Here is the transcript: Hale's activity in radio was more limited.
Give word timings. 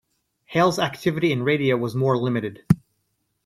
Hale's 0.45 0.79
activity 0.79 1.31
in 1.31 1.43
radio 1.43 1.77
was 1.77 1.93
more 1.93 2.17
limited. 2.17 2.63